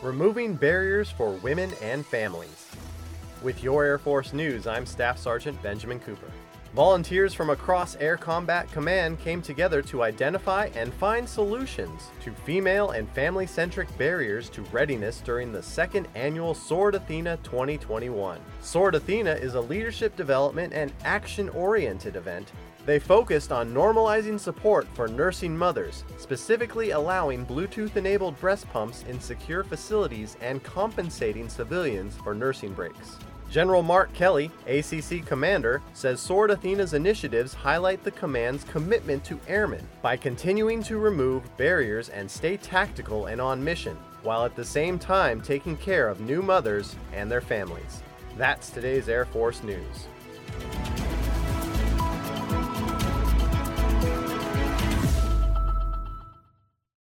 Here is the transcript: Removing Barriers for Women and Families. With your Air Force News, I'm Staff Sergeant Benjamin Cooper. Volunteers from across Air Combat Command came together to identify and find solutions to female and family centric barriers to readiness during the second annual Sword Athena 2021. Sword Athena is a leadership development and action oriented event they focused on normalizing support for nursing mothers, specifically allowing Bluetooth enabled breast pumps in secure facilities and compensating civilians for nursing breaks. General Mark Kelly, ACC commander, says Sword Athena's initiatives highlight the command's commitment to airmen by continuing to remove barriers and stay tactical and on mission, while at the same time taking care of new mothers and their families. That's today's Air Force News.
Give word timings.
Removing 0.00 0.54
Barriers 0.54 1.10
for 1.10 1.30
Women 1.30 1.72
and 1.82 2.06
Families. 2.06 2.68
With 3.42 3.64
your 3.64 3.84
Air 3.84 3.98
Force 3.98 4.32
News, 4.32 4.68
I'm 4.68 4.86
Staff 4.86 5.18
Sergeant 5.18 5.60
Benjamin 5.60 5.98
Cooper. 5.98 6.30
Volunteers 6.72 7.34
from 7.34 7.50
across 7.50 7.96
Air 7.96 8.16
Combat 8.16 8.70
Command 8.70 9.18
came 9.18 9.42
together 9.42 9.82
to 9.82 10.04
identify 10.04 10.66
and 10.76 10.94
find 10.94 11.28
solutions 11.28 12.12
to 12.22 12.30
female 12.30 12.92
and 12.92 13.10
family 13.10 13.44
centric 13.44 13.88
barriers 13.98 14.48
to 14.50 14.62
readiness 14.70 15.20
during 15.20 15.50
the 15.50 15.62
second 15.62 16.06
annual 16.14 16.54
Sword 16.54 16.94
Athena 16.94 17.36
2021. 17.42 18.38
Sword 18.60 18.94
Athena 18.94 19.32
is 19.32 19.54
a 19.54 19.60
leadership 19.60 20.14
development 20.14 20.72
and 20.72 20.92
action 21.04 21.48
oriented 21.48 22.14
event 22.14 22.52
they 22.88 22.98
focused 22.98 23.52
on 23.52 23.74
normalizing 23.74 24.40
support 24.40 24.88
for 24.94 25.08
nursing 25.08 25.54
mothers, 25.54 26.04
specifically 26.16 26.92
allowing 26.92 27.44
Bluetooth 27.44 27.96
enabled 27.96 28.40
breast 28.40 28.66
pumps 28.70 29.04
in 29.10 29.20
secure 29.20 29.62
facilities 29.62 30.38
and 30.40 30.62
compensating 30.62 31.50
civilians 31.50 32.16
for 32.16 32.34
nursing 32.34 32.72
breaks. 32.72 33.18
General 33.50 33.82
Mark 33.82 34.10
Kelly, 34.14 34.50
ACC 34.66 35.22
commander, 35.26 35.82
says 35.92 36.18
Sword 36.18 36.50
Athena's 36.50 36.94
initiatives 36.94 37.52
highlight 37.52 38.02
the 38.04 38.10
command's 38.10 38.64
commitment 38.64 39.22
to 39.24 39.38
airmen 39.48 39.86
by 40.00 40.16
continuing 40.16 40.82
to 40.84 40.96
remove 40.96 41.54
barriers 41.58 42.08
and 42.08 42.30
stay 42.30 42.56
tactical 42.56 43.26
and 43.26 43.38
on 43.38 43.62
mission, 43.62 43.98
while 44.22 44.46
at 44.46 44.56
the 44.56 44.64
same 44.64 44.98
time 44.98 45.42
taking 45.42 45.76
care 45.76 46.08
of 46.08 46.22
new 46.22 46.40
mothers 46.40 46.96
and 47.12 47.30
their 47.30 47.42
families. 47.42 48.02
That's 48.38 48.70
today's 48.70 49.10
Air 49.10 49.26
Force 49.26 49.62
News. 49.62 50.06